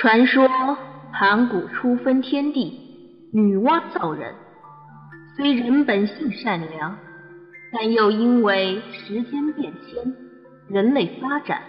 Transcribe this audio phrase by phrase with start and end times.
[0.00, 0.48] 传说
[1.12, 2.80] 盘古初分天地，
[3.34, 4.34] 女娲造人。
[5.36, 6.96] 虽人本性善良，
[7.70, 10.16] 但又因为时间变迁、
[10.70, 11.60] 人类发展，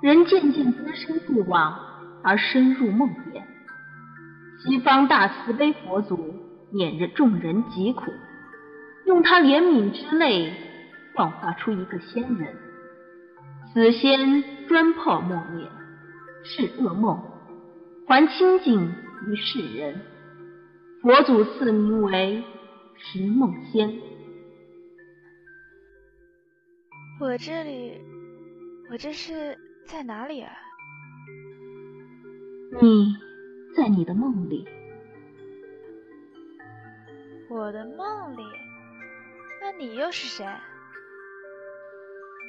[0.00, 1.78] 人渐渐滋生欲望
[2.22, 3.42] 而深入梦魇。
[4.62, 6.34] 西方大慈悲佛祖
[6.72, 8.10] 念着众人疾苦，
[9.04, 10.50] 用他怜悯之泪
[11.14, 12.56] 幻化出一个仙人。
[13.74, 15.68] 此仙专泡默念，
[16.44, 17.20] 是噩梦，
[18.06, 18.88] 还清净
[19.26, 20.00] 于世人。
[21.02, 22.44] 佛祖赐名为
[22.96, 24.00] 石梦仙。
[27.20, 28.00] 我这里，
[28.92, 30.52] 我这是在哪里啊？
[32.80, 33.16] 你
[33.76, 34.68] 在你的梦里。
[37.50, 38.42] 我的梦里？
[39.60, 40.46] 那你又是谁？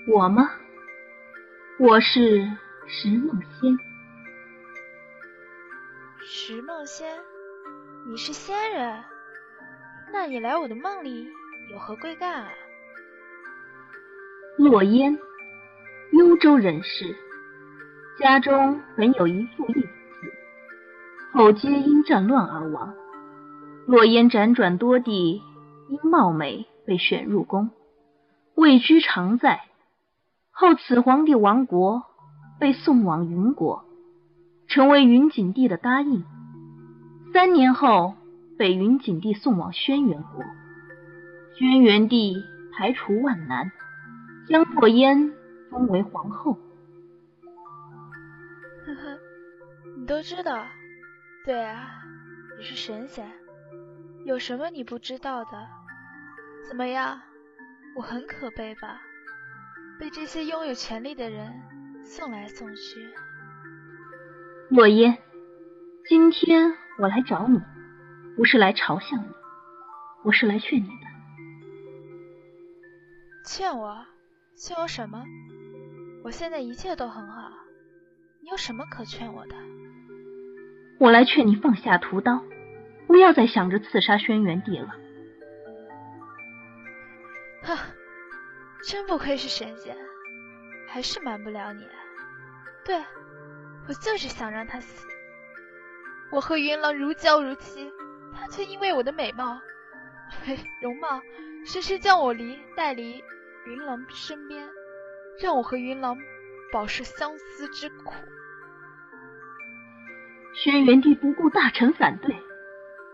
[0.08, 0.48] 我吗？
[1.78, 2.50] 我是
[2.88, 3.78] 石梦仙。
[6.22, 7.06] 石梦仙，
[8.08, 9.04] 你是仙人？
[10.14, 11.28] 那你来我的梦里
[11.74, 12.48] 有何贵干啊？
[14.58, 15.20] 洛烟，
[16.14, 17.14] 幽州人士，
[18.18, 19.90] 家中本有一父一子，
[21.34, 22.96] 后皆因战乱而亡。
[23.86, 25.44] 洛烟辗转多地，
[25.90, 27.70] 因貌美被选入宫，
[28.56, 29.60] 位居常在。
[30.58, 32.04] 后此皇帝亡国，
[32.62, 33.84] 被送往云国，
[34.70, 36.24] 成为云锦帝的答应。
[37.34, 38.16] 三年后，
[38.58, 40.46] 被云锦帝送往轩辕国，
[41.58, 43.70] 轩辕帝排除万难，
[44.48, 45.34] 将落烟
[45.70, 46.54] 封为皇后。
[48.86, 49.20] 呵呵，
[49.98, 50.66] 你都知道？
[51.44, 52.02] 对啊，
[52.58, 53.30] 你是神仙，
[54.24, 55.68] 有什么你不知道的？
[56.70, 57.20] 怎么样，
[57.98, 59.02] 我很可悲吧？
[60.00, 61.54] 被这些拥有权力的人
[62.04, 63.08] 送来送去。
[64.70, 65.18] 洛烟，
[66.10, 67.62] 今天我来找你，
[68.36, 69.30] 不是来嘲笑你，
[70.24, 71.06] 我是来劝你的。
[73.46, 74.06] 劝我？
[74.56, 75.24] 劝我什么？
[76.24, 77.52] 我现在一切都很好，
[78.42, 79.56] 你有什么可劝我的？
[81.00, 82.44] 我来劝你放下屠刀，
[83.08, 84.96] 不要再想着刺杀轩辕帝了。
[88.88, 89.98] 真不愧是神仙，
[90.88, 91.88] 还是瞒不了你。
[92.86, 93.04] 对，
[93.88, 95.08] 我就是想让他死。
[96.32, 97.92] 我和云郎如胶如漆，
[98.32, 99.60] 他却因为我的美貌、
[100.84, 101.20] 容貌，
[101.66, 103.24] 深深将我离带离
[103.66, 104.68] 云郎身边，
[105.40, 106.16] 让我和云郎
[106.72, 108.14] 饱受相思之苦。
[110.54, 112.36] 轩辕帝不顾大臣反对，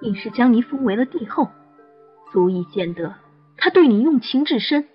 [0.01, 1.49] 硬是将你封为了帝后，
[2.33, 3.15] 足以见得
[3.55, 4.89] 他对你用情至深。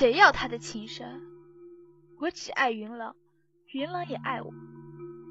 [0.00, 1.20] 谁要他的情深？
[2.18, 3.14] 我只爱云狼，
[3.66, 4.50] 云狼也爱我。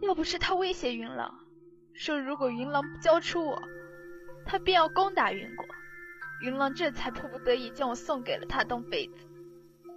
[0.04, 1.40] 要不是他威胁云狼，
[1.96, 3.60] 说如果云狼不交出我，
[4.46, 5.66] 他便要攻打云国，
[6.44, 9.26] 云狼这才迫不得已将我送给了他当妃子。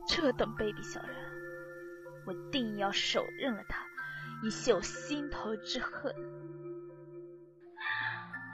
[0.09, 1.16] 这等卑鄙小人，
[2.25, 3.84] 我定要手刃了他，
[4.43, 6.15] 以泄我心头之恨。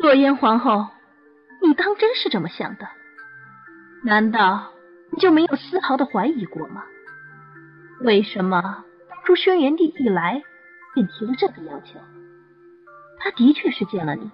[0.01, 0.85] 洛烟皇后，
[1.63, 2.89] 你当真是这么想的？
[4.03, 4.73] 难道？
[5.11, 6.85] 你就没有丝毫的怀疑过吗？
[8.01, 10.43] 为什么当初轩辕帝一来
[10.95, 11.99] 便提了这个要求？
[13.19, 14.31] 他的确是见了你，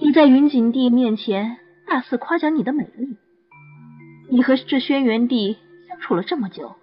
[0.00, 3.16] 你在云锦帝面前大肆夸奖你的美丽。
[4.28, 6.74] 你和这轩辕帝相处了这么久，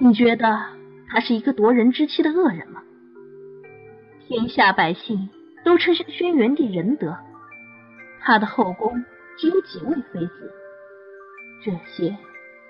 [0.00, 0.60] 你觉得
[1.08, 2.80] 他是一个夺人之妻的恶人吗？
[4.26, 5.28] 天下百姓
[5.64, 7.18] 都称轩辕帝仁德，
[8.20, 9.04] 他的后宫
[9.36, 10.52] 只有几位妃子。
[11.62, 12.16] 这些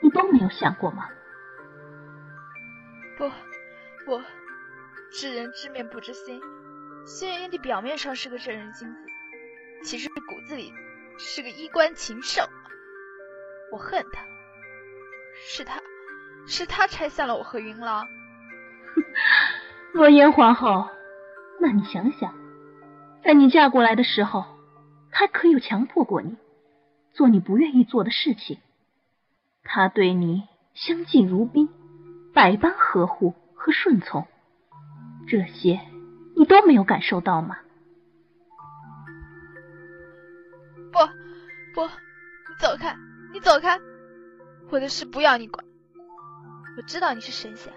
[0.01, 1.09] 你都没有想过吗？
[3.17, 3.31] 不，
[4.11, 4.23] 我
[5.13, 6.41] 知人知面不知心。
[7.07, 8.99] 轩辕帝表面上是个正人君子，
[9.85, 10.73] 其实骨子里
[11.19, 12.43] 是个衣冠禽兽。
[13.73, 14.23] 我恨他，
[15.47, 15.81] 是他，
[16.47, 18.05] 是他拆散了我和云狼。
[19.95, 20.89] 若烟皇后，
[21.61, 22.35] 那你想想，
[23.23, 24.45] 在你嫁过来的时候，
[25.11, 26.37] 他可有强迫过你
[27.13, 28.59] 做你不愿意做的事情？
[29.63, 30.43] 他对你
[30.75, 31.69] 相敬如宾，
[32.35, 34.27] 百般呵护和顺从，
[35.29, 35.81] 这些
[36.37, 37.59] 你都没有感受到吗？
[40.93, 40.99] 不，
[41.75, 42.97] 不，你走开，
[43.33, 43.79] 你走开，
[44.71, 45.65] 我的事不要你管。
[46.77, 47.73] 我知道你是神仙，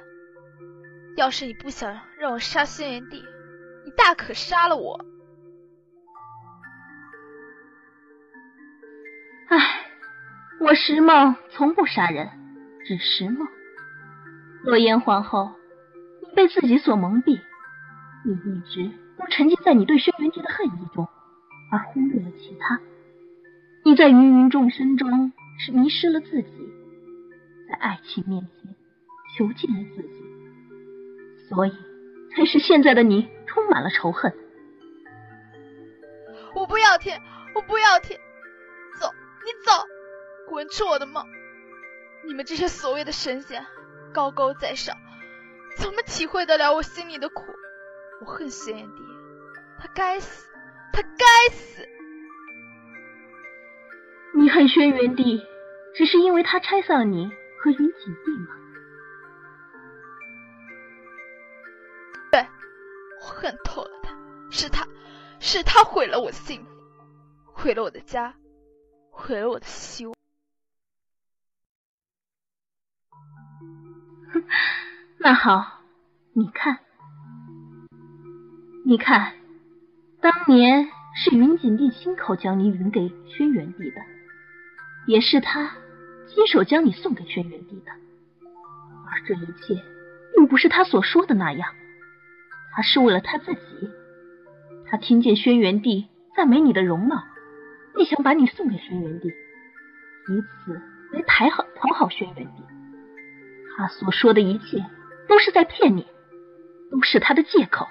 [1.15, 3.23] 要是你不想让我杀轩辕帝，
[3.85, 5.05] 你大可杀了我。
[10.59, 12.29] 我石梦从不杀人，
[12.85, 13.47] 只石梦。
[14.63, 15.51] 落烟皇后，
[16.21, 17.39] 你被自己所蒙蔽，
[18.25, 21.07] 你一直都沉浸在你对轩辕帝的恨意中，
[21.71, 22.79] 而忽略了其他。
[23.83, 26.49] 你在芸芸众生中是迷失了自己，
[27.67, 28.73] 在爱情面前
[29.37, 31.73] 囚禁了自己，所以
[32.33, 34.33] 才使现在的你充满了仇恨。
[40.73, 41.23] 滚出我的梦！
[42.25, 43.63] 你们这些所谓的神仙，
[44.11, 44.97] 高高在上，
[45.77, 47.43] 怎么体会得了我心里的苦？
[48.21, 49.03] 我恨轩辕帝，
[49.79, 50.49] 他该死，
[50.91, 51.87] 他该死！
[54.33, 55.45] 你恨轩辕帝，
[55.93, 57.27] 只是因为他拆散了你
[57.59, 58.47] 和云锦帝吗？
[62.31, 62.47] 对，
[63.21, 64.09] 我恨透了他，
[64.49, 64.87] 是他。
[65.39, 66.71] 是他毁了我的幸福，
[67.51, 68.33] 毁了我的家，
[69.11, 70.15] 毁了我的希望。
[75.19, 75.81] 那好，
[76.33, 76.79] 你看，
[78.85, 79.33] 你看，
[80.21, 84.01] 当年是云锦帝亲口将你允给轩辕帝的，
[85.07, 85.71] 也是他
[86.27, 87.91] 亲手将你送给轩辕帝的。
[89.09, 89.81] 而这一切，
[90.35, 91.69] 并不是他所说的那样，
[92.75, 93.59] 他是为了他自己。
[94.85, 97.23] 他听见轩辕帝赞美你的容貌，
[97.95, 100.81] 便想把你送给轩辕帝，以此
[101.13, 102.72] 来讨好讨好轩辕帝。
[103.75, 104.85] 他所说的一切
[105.27, 106.07] 都是在骗你，
[106.91, 107.87] 都是他的借口。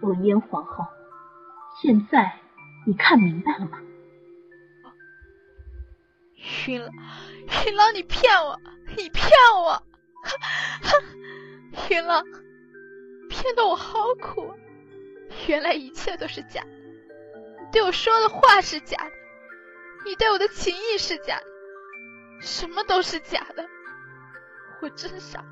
[0.00, 0.86] 若烟皇后，
[1.80, 2.38] 现在
[2.86, 3.78] 你看明白了吗？
[6.66, 6.90] 云朗，
[7.66, 8.60] 云朗，你骗我，
[8.96, 9.82] 你骗我，
[11.88, 12.24] 云朗，
[13.30, 14.52] 骗得我好苦。
[15.46, 16.70] 原来一切都是假的，
[17.60, 19.12] 你对我说的话是假的，
[20.04, 21.44] 你对我的情谊是假的，
[22.42, 23.66] 什么都是假的。
[24.82, 25.44] 我真傻，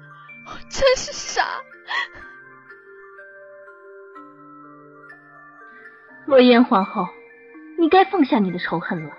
[0.44, 1.62] 我真是傻。
[6.27, 7.06] 洛烟皇后，
[7.79, 9.17] 你该放下你的仇恨了。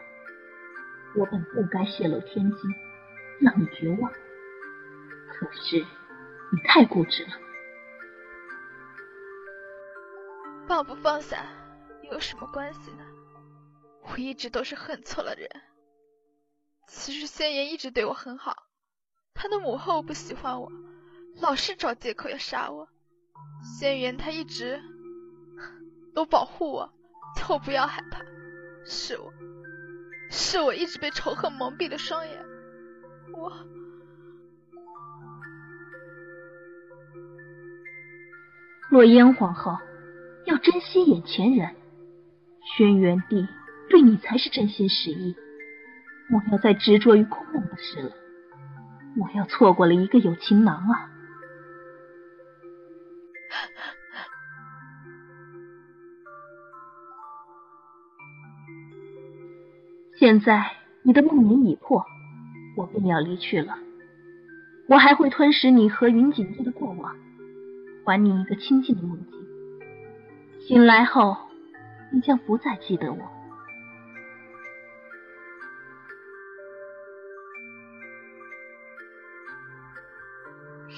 [1.15, 2.57] 我本不该泄露天机，
[3.39, 4.11] 让你绝望。
[5.29, 7.31] 可是你太固执了。
[10.67, 11.45] 放不放下
[12.03, 13.05] 又有什么关系呢？
[14.03, 15.49] 我一直都是恨错了人。
[16.87, 18.60] 其实仙言一直对我很好，
[19.41, 20.71] 他的母后不喜欢我，
[21.41, 22.87] 老是找借口要杀我。
[23.63, 24.79] 仙元他一直
[26.13, 26.93] 都保护我，
[27.35, 28.21] 叫我不要害怕。
[28.85, 29.33] 是我，
[30.29, 32.45] 是我一直被仇恨蒙蔽了双眼。
[33.33, 33.51] 我，
[38.91, 39.75] 若烟皇后。
[40.45, 41.75] 要珍惜眼前人，
[42.75, 43.47] 轩辕帝
[43.89, 45.35] 对你才是真心实意。
[46.29, 48.11] 莫要再执着于空梦的事了，
[49.19, 51.09] 我要错过了一个有情郎啊！
[60.17, 60.71] 现在
[61.01, 62.05] 你的梦魇已破，
[62.77, 63.77] 我便要离去了。
[64.87, 67.15] 我还会吞噬你和云锦帝的过往，
[68.05, 69.39] 还你一个清静的梦境。
[70.67, 71.35] 醒来后，
[72.11, 73.19] 你将不再记得我。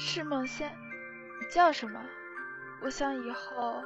[0.06, 0.70] 是梦仙，
[1.40, 2.00] 你叫什么？
[2.82, 3.82] 我想以后……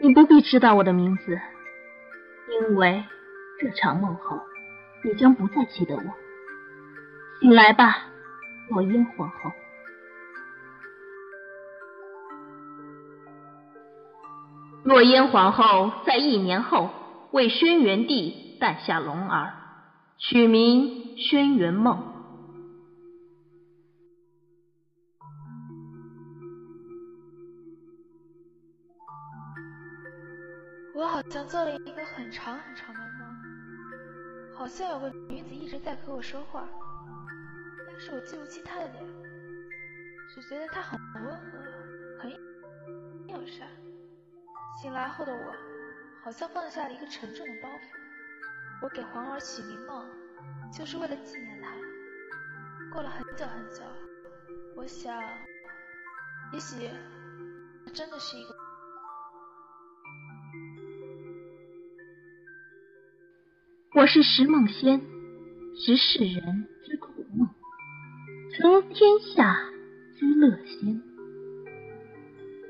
[0.00, 1.38] 你不必知道我的名字，
[2.48, 3.04] 因为
[3.58, 4.40] 这场梦后，
[5.02, 6.02] 你将不再记得我。
[7.40, 8.06] 醒来吧，
[8.70, 9.50] 落烟皇后。
[14.84, 16.88] 落烟皇后在一年后
[17.32, 19.52] 为轩辕帝诞下龙儿，
[20.18, 22.13] 取名轩辕梦。
[30.94, 36.68] 我好像做了一个很长很长的梦，好像有个女子一直在和我说话，
[37.84, 39.04] 但是我记不清她的脸，
[40.32, 41.58] 只觉得她很温和，
[42.20, 42.30] 很
[43.26, 43.68] 友善。
[44.80, 45.54] 醒来后的我，
[46.22, 47.80] 好像放下了一个沉重的包袱。
[48.80, 50.08] 我给皇儿起名梦，
[50.72, 51.72] 就是为了纪念她。
[52.92, 53.82] 过了很久很久，
[54.76, 55.20] 我想，
[56.52, 56.88] 也许
[57.92, 58.54] 真的是一个。
[63.94, 65.00] 我是石梦仙，
[65.76, 67.48] 识世人之苦梦，
[68.52, 69.56] 成天下
[70.18, 71.00] 之乐仙。